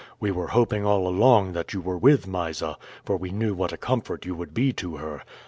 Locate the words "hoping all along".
0.47-1.53